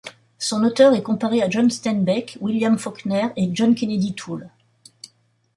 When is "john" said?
1.51-1.69, 3.53-3.75